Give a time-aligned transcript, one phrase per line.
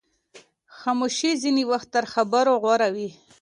[0.77, 3.09] خاموشي ځینې وخت تر خبرو غوره وي.